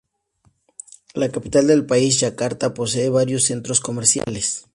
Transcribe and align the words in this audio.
La 1.13 1.29
capital 1.29 1.67
del 1.67 1.85
país, 1.85 2.19
Yakarta, 2.21 2.73
posee 2.73 3.09
varios 3.09 3.43
centros 3.43 3.79
comerciales. 3.81 4.65